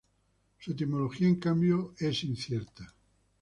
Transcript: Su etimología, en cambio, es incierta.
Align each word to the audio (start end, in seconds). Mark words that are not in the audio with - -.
Su 0.57 0.71
etimología, 0.71 1.27
en 1.27 1.35
cambio, 1.35 1.93
es 1.99 2.23
incierta. 2.23 2.91